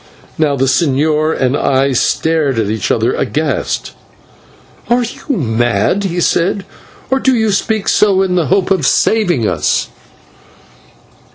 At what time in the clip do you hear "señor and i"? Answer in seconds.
0.65-1.91